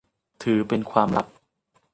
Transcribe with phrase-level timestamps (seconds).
[0.43, 1.27] ถือเป็นความลับ